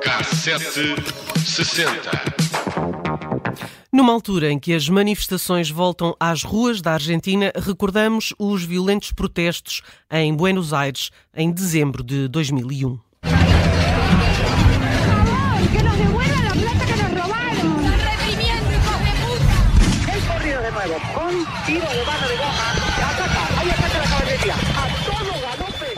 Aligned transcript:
Cassete 0.00 0.94
60. 1.44 2.10
Numa 3.92 4.12
altura 4.12 4.50
em 4.50 4.58
que 4.58 4.74
as 4.74 4.88
manifestações 4.88 5.70
voltam 5.70 6.14
às 6.18 6.42
ruas 6.42 6.80
da 6.80 6.94
Argentina, 6.94 7.52
recordamos 7.54 8.34
os 8.38 8.64
violentos 8.64 9.12
protestos 9.12 9.82
em 10.10 10.34
Buenos 10.34 10.72
Aires 10.72 11.10
em 11.34 11.52
dezembro 11.52 12.02
de 12.02 12.26
2001. 12.28 12.98
¡Que 15.72 15.82
nos 15.82 15.96
devuelvan 15.96 16.42
la 16.44 16.52
plata 16.52 16.86
que 16.86 16.94
nos 17.02 17.12
robaron! 17.20 17.67
Con 20.96 21.46
tiro 21.66 21.86
de 21.86 21.96
de 21.96 22.36
goma. 22.38 22.88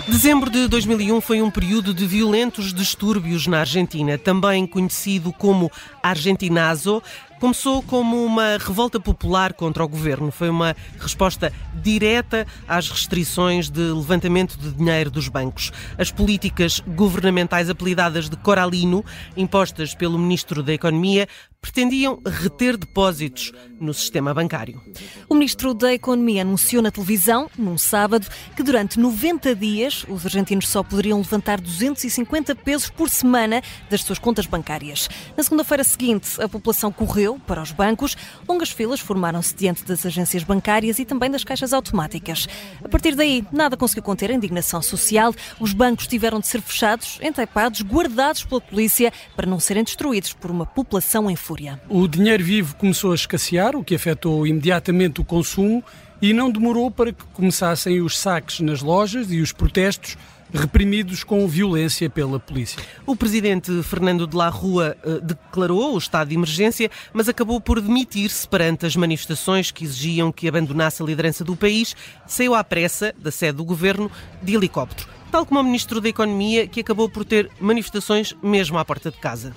Dezembro 0.08 0.50
de 0.50 0.66
2001 0.66 1.20
foi 1.20 1.40
um 1.40 1.50
período 1.50 1.94
de 1.94 2.04
violentos 2.04 2.74
distúrbios 2.74 3.46
na 3.46 3.60
Argentina, 3.60 4.18
também 4.18 4.66
conhecido 4.66 5.32
como 5.32 5.70
Argentinazo. 6.02 7.00
Começou 7.38 7.80
como 7.80 8.22
uma 8.22 8.58
revolta 8.58 9.00
popular 9.00 9.54
contra 9.54 9.82
o 9.82 9.88
governo. 9.88 10.30
Foi 10.30 10.50
uma 10.50 10.76
resposta 10.98 11.52
direta 11.72 12.46
às 12.68 12.90
restrições 12.90 13.70
de 13.70 13.80
levantamento 13.80 14.58
de 14.58 14.72
dinheiro 14.72 15.10
dos 15.10 15.28
bancos. 15.28 15.72
As 15.96 16.10
políticas 16.10 16.80
governamentais 16.80 17.70
apelidadas 17.70 18.28
de 18.28 18.36
Coralino, 18.36 19.02
impostas 19.36 19.94
pelo 19.94 20.18
ministro 20.18 20.62
da 20.62 20.74
Economia, 20.74 21.26
pretendiam 21.60 22.20
reter 22.24 22.76
depósitos 22.76 23.52
no 23.78 23.92
sistema 23.92 24.32
bancário. 24.34 24.80
O 25.28 25.34
ministro 25.34 25.72
da 25.74 25.92
Economia 25.92 26.42
anunciou 26.42 26.82
na 26.82 26.90
televisão, 26.90 27.50
num 27.56 27.78
sábado, 27.78 28.26
que 28.56 28.62
durante 28.62 28.98
90 28.98 29.54
dias 29.54 30.04
os 30.08 30.24
argentinos 30.24 30.68
só 30.68 30.82
poderiam 30.82 31.18
levantar 31.18 31.60
250 31.60 32.54
pesos 32.56 32.90
por 32.90 33.08
semana 33.08 33.62
das 33.88 34.02
suas 34.02 34.18
contas 34.18 34.46
bancárias. 34.46 35.08
Na 35.36 35.42
segunda-feira 35.42 35.84
seguinte, 35.84 36.40
a 36.40 36.48
população 36.48 36.90
correu 36.90 37.38
para 37.46 37.62
os 37.62 37.72
bancos. 37.72 38.16
Longas 38.48 38.70
filas 38.70 39.00
formaram-se 39.00 39.54
diante 39.54 39.84
das 39.84 40.04
agências 40.04 40.42
bancárias 40.42 40.98
e 40.98 41.04
também 41.04 41.30
das 41.30 41.44
caixas 41.44 41.72
automáticas. 41.72 42.46
A 42.82 42.88
partir 42.88 43.14
daí, 43.14 43.44
nada 43.52 43.76
conseguiu 43.76 44.02
conter 44.02 44.30
a 44.30 44.34
indignação 44.34 44.82
social. 44.82 45.34
Os 45.58 45.72
bancos 45.72 46.06
tiveram 46.06 46.40
de 46.40 46.46
ser 46.46 46.60
fechados, 46.60 47.18
entaipados, 47.22 47.82
guardados 47.82 48.44
pela 48.44 48.60
polícia 48.60 49.12
para 49.36 49.46
não 49.46 49.60
serem 49.60 49.84
destruídos 49.84 50.32
por 50.32 50.50
uma 50.50 50.66
população 50.66 51.30
em 51.30 51.36
fúria. 51.50 51.80
O 51.88 52.06
dinheiro 52.06 52.44
vivo 52.44 52.76
começou 52.76 53.10
a 53.10 53.14
escassear, 53.16 53.74
o 53.74 53.82
que 53.82 53.96
afetou 53.96 54.46
imediatamente 54.46 55.20
o 55.20 55.24
consumo 55.24 55.82
e 56.22 56.32
não 56.32 56.48
demorou 56.48 56.92
para 56.92 57.12
que 57.12 57.24
começassem 57.32 58.00
os 58.00 58.16
saques 58.16 58.60
nas 58.60 58.82
lojas 58.82 59.32
e 59.32 59.40
os 59.40 59.52
protestos 59.52 60.16
reprimidos 60.52 61.24
com 61.24 61.46
violência 61.48 62.08
pela 62.08 62.38
polícia. 62.38 62.80
O 63.04 63.16
presidente 63.16 63.82
Fernando 63.82 64.26
de 64.26 64.36
la 64.36 64.48
Rua 64.48 64.96
eh, 65.04 65.20
declarou 65.22 65.94
o 65.94 65.98
estado 65.98 66.28
de 66.28 66.34
emergência, 66.34 66.90
mas 67.12 67.28
acabou 67.28 67.60
por 67.60 67.80
demitir-se 67.80 68.46
perante 68.46 68.86
as 68.86 68.94
manifestações 68.94 69.70
que 69.72 69.84
exigiam 69.84 70.30
que 70.30 70.48
abandonasse 70.48 71.02
a 71.02 71.06
liderança 71.06 71.42
do 71.44 71.56
país. 71.56 71.96
Saiu 72.26 72.54
à 72.54 72.62
pressa 72.62 73.12
da 73.18 73.30
sede 73.30 73.58
do 73.58 73.64
governo 73.64 74.10
de 74.42 74.54
helicóptero, 74.54 75.08
tal 75.32 75.46
como 75.46 75.60
o 75.60 75.64
ministro 75.64 76.00
da 76.00 76.08
Economia, 76.08 76.66
que 76.66 76.80
acabou 76.80 77.08
por 77.08 77.24
ter 77.24 77.50
manifestações 77.60 78.36
mesmo 78.42 78.76
à 78.76 78.84
porta 78.84 79.10
de 79.10 79.18
casa. 79.18 79.54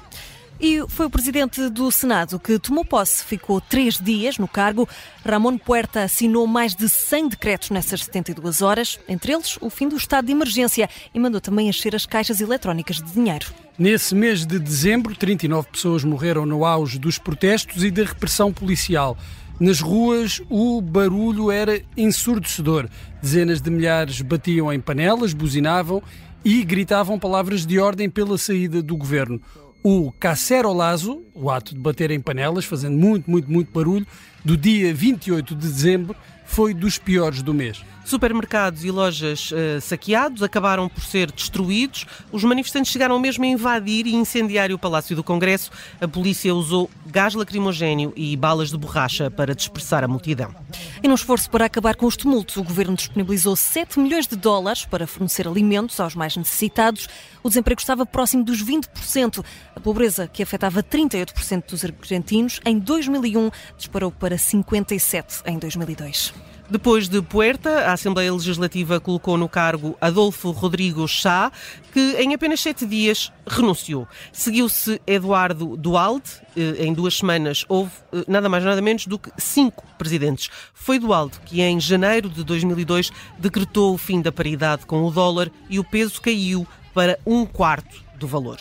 E 0.59 0.84
foi 0.88 1.08
o 1.08 1.09
presidente 1.09 1.70
do 1.70 1.92
Senado 1.92 2.40
que 2.40 2.58
tomou 2.59 2.86
posse. 2.86 3.23
Ficou 3.23 3.59
três 3.59 4.00
dias 4.00 4.38
no 4.38 4.48
cargo. 4.48 4.88
Ramon 5.26 5.58
Puerta 5.58 6.04
assinou 6.04 6.48
mais 6.48 6.76
de 6.76 6.88
100 6.88 7.30
decretos 7.30 7.70
nessas 7.70 8.06
72 8.06 8.62
horas, 8.62 9.00
entre 9.08 9.34
eles 9.34 9.58
o 9.60 9.70
fim 9.70 9.90
do 9.90 9.98
estado 9.98 10.26
de 10.26 10.32
emergência, 10.32 10.90
e 11.14 11.20
mandou 11.20 11.42
também 11.42 11.68
encher 11.68 11.95
as 11.95 12.05
caixas 12.05 12.39
eletrónicas 12.39 12.98
de 12.98 13.11
dinheiro. 13.11 13.48
Nesse 13.77 14.14
mês 14.14 14.45
de 14.45 14.60
dezembro, 14.60 15.16
39 15.16 15.70
pessoas 15.70 16.04
morreram 16.04 16.45
no 16.45 16.64
auge 16.64 17.00
dos 17.00 17.17
protestos 17.17 17.83
e 17.83 17.89
da 17.89 18.04
repressão 18.04 18.54
policial. 18.54 19.17
Nas 19.60 19.80
ruas, 19.82 20.42
o 20.50 20.82
barulho 20.82 21.52
era 21.52 21.82
ensurdecedor. 21.95 22.88
Dezenas 23.22 23.61
de 23.61 23.70
milhares 23.70 24.22
batiam 24.22 24.72
em 24.72 24.80
panelas, 24.80 25.33
buzinavam 25.33 26.02
e 26.44 26.64
gritavam 26.64 27.17
palavras 27.17 27.66
de 27.66 27.80
ordem 27.80 28.10
pela 28.10 28.38
saída 28.38 28.82
do 28.82 28.98
governo. 28.98 29.42
O 29.83 30.14
cacerolazo, 30.14 31.23
o 31.36 31.52
ato 31.52 31.73
de 31.73 31.80
bater 31.80 32.10
em 32.10 32.21
panelas, 32.21 32.64
fazendo 32.64 32.98
muito, 32.98 33.30
muito, 33.30 33.52
muito 33.52 33.71
barulho, 33.73 34.08
do 34.43 34.58
dia 34.58 34.93
28 34.93 35.55
de 35.55 35.61
dezembro, 35.67 36.15
foi 36.45 36.73
dos 36.73 36.98
piores 36.98 37.42
do 37.42 37.54
mês. 37.54 37.83
Supermercados 38.05 38.83
e 38.83 38.92
lojas 38.92 39.52
eh, 39.54 39.80
saqueados 39.80 40.43
acabaram 40.43 40.89
por 40.89 41.02
ser 41.04 41.31
destruídos. 41.31 42.05
Os 42.33 42.43
manifestantes 42.43 42.92
chegaram 42.92 43.17
mesmo 43.17 43.45
a 43.45 43.48
invadir 43.48 44.05
e 44.05 44.14
incendiar 44.14 44.71
o 44.71 44.77
Palácio 44.77 45.15
do 45.15 45.23
Congresso. 45.23 45.71
A 46.02 46.08
polícia 46.08 46.53
usou 46.53 46.89
gás 47.05 47.33
lacrimogéneo 47.33 48.11
e 48.15 48.36
balas 48.36 48.71
de 48.71 48.77
borracha 48.77 49.32
para 49.32 49.55
dispersar 49.55 50.03
a 50.03 50.08
multidão. 50.08 50.53
E 51.02 51.08
num 51.08 51.15
esforço 51.15 51.49
para 51.49 51.65
acabar 51.65 51.95
com 51.95 52.05
os 52.05 52.17
tumultos, 52.17 52.58
o 52.58 52.64
governo 52.64 52.95
disponibilizou 52.95 53.55
7 53.55 53.98
milhões 53.99 54.27
de 54.27 54.36
dólares 54.36 54.83
para 54.83 55.08
fornecer 55.08 55.48
alimentos 55.48 55.98
aos 55.99 56.14
mais 56.14 56.36
necessitados. 56.36 57.08
O 57.42 57.48
desemprego 57.48 57.80
estava 57.80 58.05
próximo 58.05 58.43
dos 58.43 58.61
20%. 58.61 59.43
A 59.76 59.80
pobreza, 59.80 60.27
que 60.27 60.43
afetava 60.43 60.83
38% 60.83 61.70
dos 61.70 61.86
argentinos 61.86 62.59
em 62.65 62.80
2001, 62.80 63.49
disparou 63.77 64.11
para 64.11 64.33
57% 64.36 65.44
em 65.45 65.58
2002. 65.58 66.33
Depois 66.70 67.10
de 67.10 67.21
Puerta, 67.21 67.70
a 67.82 67.94
Assembleia 67.94 68.32
Legislativa 68.33 68.99
colocou 68.99 69.38
no 69.38 69.49
cargo 69.49 69.98
Adolfo 69.99 70.49
Rodrigo 70.52 71.08
Chá, 71.08 71.52
que 71.92 72.16
em 72.17 72.33
apenas 72.33 72.61
sete 72.61 72.86
dias 72.86 73.32
renunciou. 73.45 74.08
Seguiu-se 74.32 74.99
Eduardo 75.05 75.76
Dualde. 75.76 76.30
Eh, 76.55 76.86
Em 76.86 76.94
duas 76.94 77.16
semanas 77.17 77.66
houve 77.67 77.92
eh, 78.14 78.23
nada 78.27 78.48
mais 78.48 78.64
nada 78.64 78.82
menos 78.82 79.05
do 79.05 79.20
que 79.20 79.30
cinco 79.38 79.83
presidentes. 79.98 80.50
Foi 80.73 80.98
Dualde 80.98 81.38
que 81.45 81.61
em 81.61 81.80
janeiro 81.80 82.30
de 82.30 82.44
2002 82.44 83.11
decretou 83.38 83.94
o 83.94 83.98
fim 83.98 84.21
da 84.21 84.32
paridade 84.32 84.86
com 84.86 85.04
o 85.04 85.11
dólar 85.11 85.52
e 85.70 85.80
o 85.80 85.83
peso 85.83 86.21
caiu 86.21 86.65
para 86.94 87.20
um 87.26 87.45
quarto 87.45 88.04
do 88.15 88.26
valor. 88.26 88.58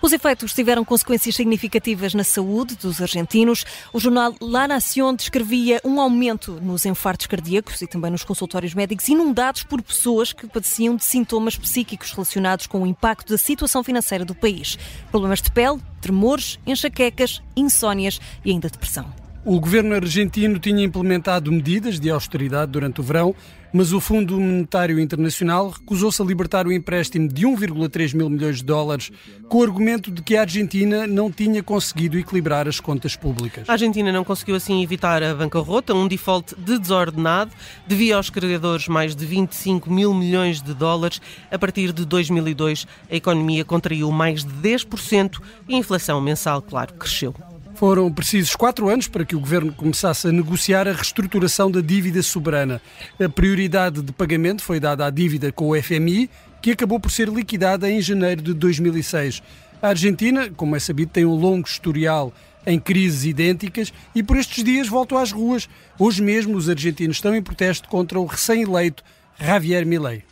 Os 0.00 0.12
efeitos 0.12 0.52
tiveram 0.52 0.84
consequências 0.84 1.34
significativas 1.34 2.14
na 2.14 2.24
saúde 2.24 2.76
dos 2.76 3.00
argentinos. 3.00 3.64
O 3.92 4.00
jornal 4.00 4.34
La 4.40 4.68
Nación 4.68 5.14
descrevia 5.14 5.80
um 5.84 6.00
aumento 6.00 6.60
nos 6.60 6.84
infartos 6.84 7.26
cardíacos 7.26 7.80
e 7.82 7.86
também 7.86 8.10
nos 8.10 8.24
consultórios 8.24 8.74
médicos 8.74 9.08
inundados 9.08 9.62
por 9.62 9.82
pessoas 9.82 10.32
que 10.32 10.46
padeciam 10.46 10.96
de 10.96 11.04
sintomas 11.04 11.56
psíquicos 11.56 12.12
relacionados 12.12 12.66
com 12.66 12.82
o 12.82 12.86
impacto 12.86 13.30
da 13.30 13.38
situação 13.38 13.82
financeira 13.82 14.24
do 14.24 14.34
país. 14.34 14.78
Problemas 15.10 15.40
de 15.40 15.50
pele, 15.50 15.80
tremores, 16.00 16.58
enxaquecas, 16.66 17.42
insónias 17.56 18.20
e 18.44 18.50
ainda 18.50 18.68
depressão. 18.68 19.06
O 19.48 19.60
governo 19.60 19.94
argentino 19.94 20.58
tinha 20.58 20.84
implementado 20.84 21.52
medidas 21.52 22.00
de 22.00 22.10
austeridade 22.10 22.72
durante 22.72 23.00
o 23.00 23.04
verão, 23.04 23.32
mas 23.76 23.92
o 23.92 24.00
Fundo 24.00 24.40
Monetário 24.40 24.98
Internacional 24.98 25.68
recusou-se 25.68 26.22
a 26.22 26.24
libertar 26.24 26.66
o 26.66 26.72
empréstimo 26.72 27.28
de 27.28 27.46
1,3 27.46 28.14
mil 28.14 28.30
milhões 28.30 28.56
de 28.56 28.64
dólares, 28.64 29.12
com 29.50 29.58
o 29.58 29.62
argumento 29.62 30.10
de 30.10 30.22
que 30.22 30.34
a 30.34 30.40
Argentina 30.40 31.06
não 31.06 31.30
tinha 31.30 31.62
conseguido 31.62 32.18
equilibrar 32.18 32.66
as 32.66 32.80
contas 32.80 33.16
públicas. 33.16 33.68
A 33.68 33.72
Argentina 33.72 34.10
não 34.10 34.24
conseguiu 34.24 34.56
assim 34.56 34.82
evitar 34.82 35.22
a 35.22 35.34
bancarrota, 35.34 35.92
um 35.92 36.08
default 36.08 36.54
de 36.56 36.78
desordenado, 36.78 37.52
devia 37.86 38.16
aos 38.16 38.30
credores 38.30 38.88
mais 38.88 39.14
de 39.14 39.26
25 39.26 39.92
mil 39.92 40.14
milhões 40.14 40.62
de 40.62 40.72
dólares. 40.72 41.20
A 41.50 41.58
partir 41.58 41.92
de 41.92 42.06
2002, 42.06 42.86
a 43.10 43.14
economia 43.14 43.62
contraiu 43.62 44.10
mais 44.10 44.42
de 44.42 44.54
10% 44.54 45.38
e 45.68 45.74
a 45.74 45.78
inflação 45.78 46.18
mensal, 46.18 46.62
claro, 46.62 46.94
cresceu. 46.94 47.34
Foram 47.76 48.10
precisos 48.10 48.56
quatro 48.56 48.88
anos 48.88 49.06
para 49.06 49.22
que 49.22 49.36
o 49.36 49.40
governo 49.40 49.70
começasse 49.70 50.26
a 50.26 50.32
negociar 50.32 50.88
a 50.88 50.92
reestruturação 50.92 51.70
da 51.70 51.82
dívida 51.82 52.22
soberana. 52.22 52.80
A 53.22 53.28
prioridade 53.28 54.00
de 54.00 54.12
pagamento 54.12 54.62
foi 54.62 54.80
dada 54.80 55.04
à 55.04 55.10
dívida 55.10 55.52
com 55.52 55.68
o 55.68 55.82
FMI, 55.82 56.30
que 56.62 56.70
acabou 56.70 56.98
por 56.98 57.10
ser 57.10 57.28
liquidada 57.28 57.90
em 57.90 58.00
janeiro 58.00 58.40
de 58.40 58.54
2006. 58.54 59.42
A 59.82 59.88
Argentina, 59.88 60.48
como 60.56 60.74
é 60.74 60.78
sabido, 60.78 61.10
tem 61.10 61.26
um 61.26 61.34
longo 61.34 61.68
historial 61.68 62.32
em 62.66 62.80
crises 62.80 63.26
idênticas 63.26 63.92
e 64.14 64.22
por 64.22 64.38
estes 64.38 64.64
dias 64.64 64.88
voltou 64.88 65.18
às 65.18 65.30
ruas. 65.30 65.68
Hoje 65.98 66.22
mesmo 66.22 66.56
os 66.56 66.70
argentinos 66.70 67.18
estão 67.18 67.36
em 67.36 67.42
protesto 67.42 67.90
contra 67.90 68.18
o 68.18 68.24
recém-eleito 68.24 69.04
Javier 69.38 69.84
Milei. 69.84 70.24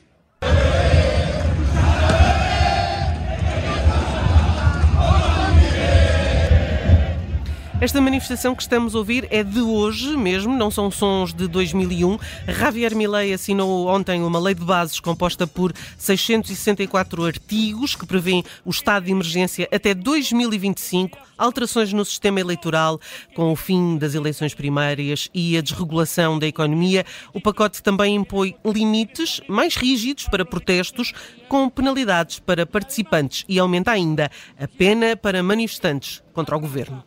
Esta 7.85 8.01
manifestação 8.01 8.55
que 8.55 8.63
estamos 8.63 8.95
a 8.95 8.99
ouvir 8.99 9.29
é 9.31 9.45
de 9.45 9.61
hoje 9.61 10.17
mesmo, 10.17 10.57
não 10.57 10.71
são 10.71 10.91
sons 10.91 11.35
de 11.35 11.47
2001. 11.47 12.19
Javier 12.49 12.97
Milei 12.97 13.35
assinou 13.35 13.89
ontem 13.89 14.23
uma 14.23 14.39
lei 14.39 14.55
de 14.55 14.65
bases 14.65 14.99
composta 15.01 15.47
por 15.47 15.71
664 15.99 17.27
artigos 17.27 17.95
que 17.95 18.07
prevêem 18.07 18.43
o 18.65 18.71
estado 18.71 19.05
de 19.05 19.11
emergência 19.13 19.69
até 19.71 19.93
2025, 19.93 21.19
alterações 21.37 21.93
no 21.93 22.07
sistema 22.07 22.41
eleitoral 22.41 22.99
com 23.35 23.53
o 23.53 23.57
fim 23.57 23.99
das 23.99 24.15
eleições 24.15 24.55
primárias 24.55 25.29
e 25.35 25.55
a 25.59 25.61
desregulação 25.61 26.39
da 26.39 26.47
economia. 26.47 27.05
O 27.35 27.41
pacote 27.41 27.83
também 27.83 28.15
impõe 28.15 28.57
limites 28.65 29.43
mais 29.47 29.77
rígidos 29.77 30.25
para 30.25 30.47
protestos, 30.47 31.13
com 31.51 31.69
penalidades 31.69 32.39
para 32.39 32.65
participantes 32.65 33.45
e 33.47 33.59
aumenta 33.59 33.91
ainda 33.91 34.31
a 34.59 34.67
pena 34.67 35.15
para 35.15 35.43
manifestantes 35.43 36.23
contra 36.33 36.57
o 36.57 36.61
governo. 36.61 37.05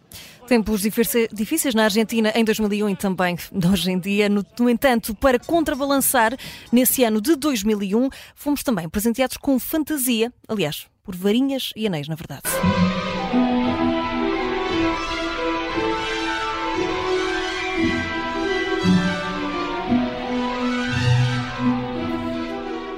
Tempos 0.48 0.82
difíceis 0.82 1.76
na 1.76 1.84
Argentina 1.84 2.32
em 2.34 2.44
2001 2.44 2.90
e 2.90 2.96
também 2.96 3.38
hoje 3.72 3.92
em 3.92 4.00
dia. 4.00 4.30
No, 4.30 4.46
no, 4.58 4.70
entanto, 4.70 5.14
para 5.14 5.38
contrabalançar, 5.38 6.36
nesse 6.72 7.04
ano 7.04 7.22
de 7.22 7.36
2001, 7.36 8.10
fomos 8.34 8.64
também 8.64 8.88
presenteados 8.88 9.36
com 9.36 9.60
fantasia, 9.60 10.32
aliás, 10.48 10.88
por 11.04 11.16
varinhas 11.16 11.74
e 11.76 11.86
anéis, 11.86 12.08
na 12.08 12.16
verdade. 12.16 12.44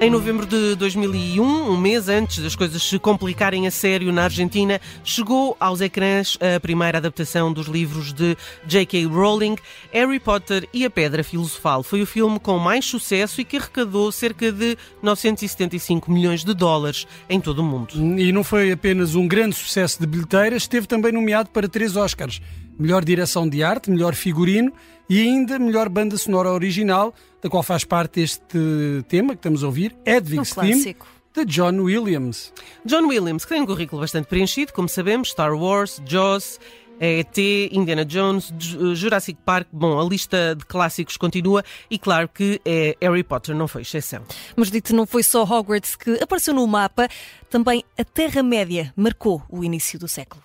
Em 0.02 0.10
novembro 0.10 0.46
de 0.46 0.76
2001, 0.76 1.44
um 1.44 1.76
mês 1.76 2.08
antes 2.08 2.42
das 2.42 2.56
coisas 2.56 2.82
se 2.82 2.98
complicarem 2.98 3.68
a 3.68 3.72
sério 3.72 4.14
na 4.14 4.24
Argentina, 4.24 4.80
chegou 5.04 5.58
aos 5.60 5.82
ecrãs 5.82 6.38
a 6.56 6.58
primeira 6.58 7.00
adaptação 7.00 7.52
dos 7.52 7.68
livros 7.68 8.14
de 8.14 8.38
J.K. 8.66 9.08
Rowling, 9.08 9.58
Harry 9.92 10.18
Potter 10.18 10.70
e 10.74 10.86
a 10.86 10.90
Pedra 10.90 11.22
Filosofal. 11.22 11.84
Foi 11.84 12.02
o 12.02 12.06
filme 12.06 12.40
com 12.40 12.58
mais 12.58 12.86
sucesso 12.86 13.42
e 13.42 13.44
que 13.44 13.58
arrecadou 13.58 14.10
cerca 14.10 14.54
de 14.54 14.78
975 15.04 16.10
milhões 16.10 16.46
de 16.46 16.54
dólares 16.54 17.06
em 17.30 17.42
todo 17.42 17.60
o 17.60 17.64
mundo. 17.64 17.94
E 18.18 18.32
não 18.32 18.44
foi 18.44 18.72
apenas 18.72 19.16
um 19.16 19.28
grande 19.28 19.56
sucesso 19.56 20.00
de 20.00 20.08
bilheteira, 20.08 20.56
esteve 20.56 20.88
também 20.88 21.12
nomeado 21.12 21.50
para 21.50 21.68
três 21.68 21.98
Oscars 21.98 22.40
melhor 22.80 23.04
direção 23.04 23.48
de 23.48 23.62
arte, 23.62 23.92
melhor 23.92 24.16
figurino 24.16 24.72
e 25.10 25.22
ainda 25.22 25.60
melhor 25.60 25.90
banda 25.90 26.18
sonora 26.18 26.50
original, 26.52 27.14
da 27.42 27.50
qual 27.50 27.62
faz 27.62 27.84
parte 27.84 28.22
este 28.22 29.04
tema 29.08 29.34
que 29.34 29.40
estamos 29.40 29.64
a 29.64 29.68
ouvir, 29.68 29.96
Edwig's 30.06 30.56
um 30.58 30.62
Theme, 30.62 30.96
de 31.36 31.46
John 31.46 31.80
Williams. 31.82 32.54
John 32.86 33.08
Williams, 33.08 33.44
que 33.44 33.50
tem 33.50 33.62
um 33.62 33.66
currículo 33.66 34.02
bastante 34.02 34.28
preenchido, 34.28 34.72
como 34.72 34.88
sabemos, 34.88 35.30
Star 35.30 35.54
Wars, 35.54 36.02
Jaws, 36.06 36.60
ET, 37.00 37.38
Indiana 37.72 38.04
Jones, 38.04 38.54
Jurassic 38.96 39.40
Park. 39.46 39.68
Bom, 39.72 40.00
a 40.00 40.04
lista 40.04 40.56
de 40.56 40.66
clássicos 40.66 41.18
continua 41.18 41.64
e 41.90 41.98
claro 41.98 42.28
que 42.28 42.62
é 42.66 42.96
Harry 43.02 43.24
Potter 43.24 43.56
não 43.56 43.68
foi 43.68 43.84
exceção. 43.84 44.24
Mas 44.56 44.70
dito 44.70 44.96
não 44.96 45.06
foi 45.06 45.24
só 45.24 45.44
Hogwarts 45.44 45.96
que 45.96 46.22
apareceu 46.22 46.54
no 46.54 46.68
mapa, 46.68 47.08
também 47.50 47.84
a 47.98 48.04
Terra-média 48.04 48.94
marcou 48.96 49.42
o 49.50 49.64
início 49.64 49.98
do 49.98 50.08
século. 50.08 50.44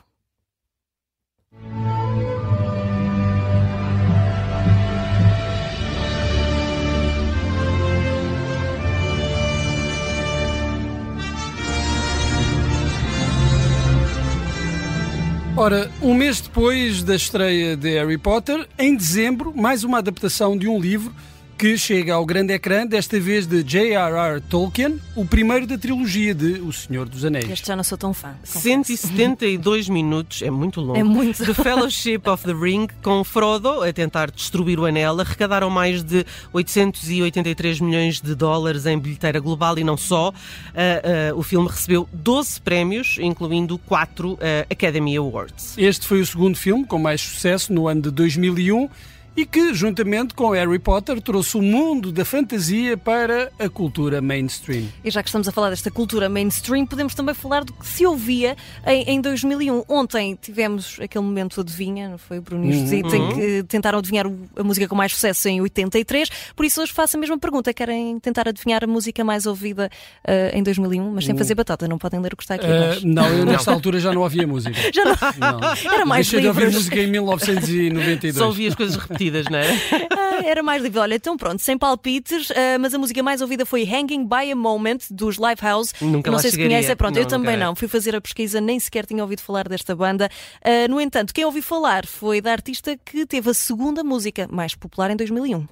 Ora, 15.65 15.91
um 16.03 16.13
mês 16.13 16.43
depois 16.43 17.03
da 17.03 17.17
estreia 17.17 17.75
de 17.75 17.89
Harry 17.95 18.19
Potter, 18.19 18.69
em 18.79 18.95
dezembro, 18.95 19.51
mais 19.57 19.83
uma 19.83 19.97
adaptação 19.97 20.59
de 20.59 20.69
um 20.69 20.79
livro 20.79 21.11
que 21.57 21.79
chega 21.79 22.15
ao 22.15 22.27
grande 22.27 22.53
ecrã, 22.53 22.87
desta 22.87 23.19
vez 23.19 23.47
de 23.47 23.63
J.R.R. 23.63 24.41
Tolkien, 24.43 25.01
o 25.15 25.25
primeiro 25.25 25.67
da 25.67 25.79
trilogia 25.79 26.35
de 26.35 26.61
O 26.61 26.73
Senhor 26.73 27.09
dos 27.09 27.25
Anéis. 27.25 27.49
Este 27.49 27.69
já 27.69 27.77
não 27.77 27.85
sou 27.85 27.97
tão 27.97 28.13
fã. 28.13 28.35
172 28.43 29.89
minutos, 29.89 30.43
é 30.43 30.51
muito 30.51 30.81
longo. 30.81 30.99
É 30.99 31.03
muito. 31.03 31.45
The 31.45 31.55
Fellowship 31.55 32.23
of 32.27 32.45
the 32.45 32.53
Ring, 32.53 32.89
com 33.03 33.23
Frodo 33.23 33.83
a 33.83 33.93
tentar 33.93 34.31
destruir 34.31 34.79
o 34.79 34.85
anel, 34.85 35.21
arrecadaram 35.21 35.71
mais 35.71 36.03
de 36.03 36.27
883 36.53 37.81
milhões 37.81 38.21
de 38.21 38.35
dólares 38.35 38.87
em 38.87 38.99
bilheteira 38.99 39.39
global 39.39 39.79
e 39.79 39.85
não 39.85 39.97
só. 39.97 40.31
Uh, 40.31 41.35
uh, 41.35 41.39
o 41.39 41.43
filme 41.43 41.69
recebeu 41.69 42.09
12 42.13 42.61
prémios, 42.61 43.17
incluindo 43.21 43.79
4 43.79 44.33
uh, 44.33 44.39
Academy 44.71 45.17
Awards. 45.17 45.79
Este 45.79 46.07
foi 46.07 46.21
o 46.21 46.27
segundo 46.27 46.57
filme 46.57 46.85
com 46.85 46.99
mais 46.99 47.21
sucesso 47.21 47.73
no 47.73 47.87
ano 47.87 48.03
de 48.03 48.11
2001 48.11 48.89
e 49.37 49.45
que, 49.45 49.75
juntamente 49.75 50.33
com 50.35 50.51
Harry 50.51 50.79
Potter, 50.79 51.21
trouxe 51.21 51.57
o 51.57 51.63
mundo 51.63 52.13
da 52.13 52.25
fantasia 52.25 52.97
para 52.97 53.51
a 53.59 53.69
cultura 53.69 54.21
mainstream. 54.21 54.85
E 55.05 55.11
já 55.11 55.23
que 55.23 55.29
estamos 55.29 55.49
a 55.49 55.53
falar 55.53 55.71
desta 55.71 55.91
cultura 55.91 56.29
mainstream, 56.29 56.87
podemos 56.87 57.15
também 57.15 57.35
falar 57.35 57.65
do 57.65 57.73
que 57.73 57.87
se 57.87 58.07
ouvia 58.07 58.57
em, 58.87 59.03
em 59.15 59.21
2001. 59.21 59.85
Ontem 59.89 60.39
tivemos 60.41 60.99
aquele 61.01 61.25
momento 61.25 61.61
adivinha, 61.61 62.09
não 62.09 62.19
foi, 62.19 62.41
Bruno 62.41 62.65
e 62.67 62.73
José, 62.73 63.01
uhum. 63.03 63.35
que 63.35 63.65
tentaram 63.65 63.99
adivinhar 63.99 64.27
a 64.57 64.63
música 64.63 64.87
com 64.87 64.95
mais 64.95 65.13
sucesso 65.13 65.49
em 65.49 65.61
83, 65.61 66.29
por 66.55 66.65
isso 66.65 66.81
hoje 66.81 66.93
faço 66.93 67.17
a 67.17 67.21
mesma 67.21 67.39
pergunta. 67.39 67.75
Querem 67.75 68.19
tentar 68.21 68.49
adivinhar 68.49 68.85
a 68.85 68.87
música 68.87 69.25
mais 69.25 69.47
ouvida 69.47 69.91
uh, 70.27 70.57
em 70.57 70.63
2001, 70.63 71.11
mas 71.11 71.25
sem 71.25 71.33
uhum. 71.33 71.39
fazer 71.39 71.55
batata, 71.57 71.89
não 71.89 71.99
podem 71.99 72.21
ler 72.21 72.33
o 72.35 72.37
que 72.37 72.45
está 72.45 72.55
aqui 72.55 72.67
uh, 72.67 73.01
Não, 73.05 73.29
eu 73.29 73.45
nesta 73.45 73.73
altura 73.73 73.99
já 73.99 74.13
não 74.13 74.23
ouvia 74.23 74.47
música. 74.47 74.75
Já 74.95 75.05
não? 75.05 75.61
não. 75.61 75.93
Era 75.93 76.05
mais 76.05 76.29
Deixei 76.29 76.41
livros. 76.41 76.57
de 76.57 76.65
ouvir 76.65 76.77
música 76.77 77.01
em 77.01 77.07
1992. 77.09 78.37
Só 78.37 78.47
ouvia 78.47 78.69
as 78.69 78.75
coisas 78.75 78.97
repetidas 78.97 79.24
não 79.51 79.59
é? 79.59 79.65
Ah, 80.17 80.43
era 80.45 80.63
mais 80.63 80.83
livre. 80.83 80.99
Olha, 80.99 81.15
então 81.15 81.37
pronto, 81.37 81.61
sem 81.61 81.77
palpites, 81.79 82.51
uh, 82.51 82.55
mas 82.81 82.93
a 82.95 82.99
música 82.99 83.23
mais 83.23 83.41
ouvida 83.41 83.65
foi 83.65 83.85
Hanging 83.85 84.27
by 84.27 84.51
a 84.51 84.57
Moment 84.57 84.99
dos 85.11 85.37
Lifehouse. 85.37 85.93
Nunca 86.01 86.31
não 86.31 86.39
sei 86.39 86.51
se 86.51 86.57
conhece, 86.57 86.95
pronto, 86.97 87.15
não, 87.15 87.23
eu 87.23 87.27
também 87.29 87.57
não. 87.57 87.75
Fui 87.75 87.89
fazer 87.89 88.15
a 88.17 88.21
pesquisa, 88.21 88.61
nem 88.61 88.79
sequer 88.81 89.07
tinha 89.07 89.23
ouvido 89.23 89.41
falar 89.43 89.69
desta 89.69 89.95
banda. 89.95 90.29
Uh, 90.65 90.91
no 90.91 91.01
entanto, 91.01 91.33
quem 91.33 91.45
ouvi 91.45 91.63
falar 91.63 92.07
foi 92.07 92.41
da 92.41 92.53
artista 92.53 92.97
que 93.05 93.27
teve 93.27 93.51
a 93.51 93.55
segunda 93.55 94.03
música 94.03 94.49
mais 94.51 94.75
popular 94.75 95.11
em 95.11 95.17
2001. 95.17 95.61
I 95.61 95.67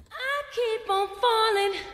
keep 0.53 0.89
on 0.89 1.07
falling. 1.19 1.93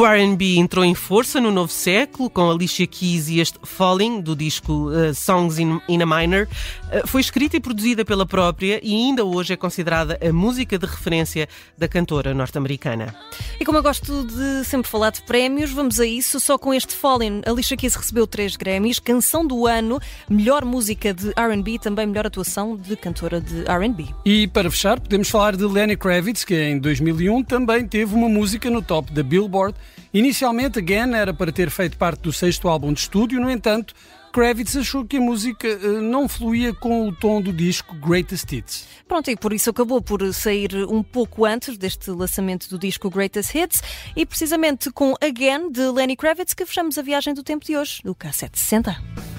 O 0.00 0.06
R&B 0.06 0.56
entrou 0.56 0.82
em 0.82 0.94
força 0.94 1.42
no 1.42 1.50
novo 1.50 1.70
século 1.70 2.30
com 2.30 2.50
Alicia 2.50 2.86
Keys 2.86 3.28
e 3.28 3.38
este 3.38 3.58
Falling 3.62 4.22
do 4.22 4.34
disco 4.34 4.88
uh, 4.88 5.14
Songs 5.14 5.58
in, 5.58 5.78
in, 5.86 6.00
a 6.00 6.06
Minor. 6.06 6.48
Uh, 6.84 7.06
foi 7.06 7.20
escrita 7.20 7.58
e 7.58 7.60
produzida 7.60 8.02
pela 8.02 8.24
própria 8.24 8.80
e 8.82 8.94
ainda 8.94 9.26
hoje 9.26 9.52
é 9.52 9.58
considerada 9.58 10.18
a 10.26 10.32
música 10.32 10.78
de 10.78 10.86
referência 10.86 11.46
da 11.76 11.86
cantora 11.86 12.32
norte-americana. 12.32 13.14
E 13.60 13.64
como 13.66 13.76
eu 13.76 13.82
gosto 13.82 14.24
de 14.24 14.64
sempre 14.64 14.90
falar 14.90 15.10
de 15.10 15.20
prémios, 15.20 15.70
vamos 15.70 16.00
a 16.00 16.06
isso. 16.06 16.40
Só 16.40 16.56
com 16.56 16.72
este 16.72 16.94
Falling, 16.94 17.42
Alicia 17.44 17.76
Keys 17.76 17.94
recebeu 17.94 18.26
três 18.26 18.56
Grammys, 18.56 18.98
canção 18.98 19.46
do 19.46 19.66
ano, 19.66 20.00
melhor 20.30 20.64
música 20.64 21.12
de 21.12 21.30
R&B 21.36 21.72
e 21.72 21.78
também 21.78 22.06
melhor 22.06 22.26
atuação 22.26 22.74
de 22.74 22.96
cantora 22.96 23.38
de 23.38 23.68
R&B. 23.68 24.06
E 24.24 24.48
para 24.48 24.70
fechar, 24.70 24.98
podemos 24.98 25.28
falar 25.28 25.56
de 25.56 25.64
Lenny 25.64 25.94
Kravitz, 25.94 26.42
que 26.42 26.54
em 26.54 26.78
2001 26.78 27.44
também 27.44 27.86
teve 27.86 28.14
uma 28.14 28.30
música 28.30 28.70
no 28.70 28.80
top 28.80 29.12
da 29.12 29.22
Billboard 29.22 29.76
Inicialmente, 30.12 30.78
Again 30.78 31.14
era 31.14 31.32
para 31.32 31.52
ter 31.52 31.70
feito 31.70 31.96
parte 31.96 32.22
do 32.22 32.32
sexto 32.32 32.68
álbum 32.68 32.92
de 32.92 33.00
estúdio, 33.00 33.40
no 33.40 33.50
entanto, 33.50 33.94
Kravitz 34.32 34.76
achou 34.76 35.04
que 35.04 35.16
a 35.16 35.20
música 35.20 35.66
uh, 35.68 36.00
não 36.00 36.28
fluía 36.28 36.72
com 36.72 37.08
o 37.08 37.14
tom 37.14 37.42
do 37.42 37.52
disco 37.52 37.94
Greatest 37.96 38.52
Hits. 38.52 38.86
Pronto, 39.08 39.28
e 39.30 39.36
por 39.36 39.52
isso 39.52 39.70
acabou 39.70 40.00
por 40.00 40.32
sair 40.32 40.72
um 40.88 41.02
pouco 41.02 41.44
antes 41.44 41.76
deste 41.76 42.10
lançamento 42.10 42.68
do 42.68 42.78
disco 42.78 43.10
Greatest 43.10 43.54
Hits 43.54 43.82
e 44.14 44.24
precisamente 44.24 44.90
com 44.92 45.14
Again 45.20 45.70
de 45.70 45.82
Lenny 45.90 46.16
Kravitz 46.16 46.54
que 46.54 46.64
fechamos 46.64 46.96
a 46.96 47.02
viagem 47.02 47.34
do 47.34 47.42
tempo 47.42 47.64
de 47.64 47.76
hoje, 47.76 48.02
do 48.04 48.14
K760. 48.14 49.29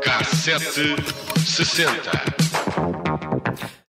Cassete 0.00 0.96
60. 1.44 2.33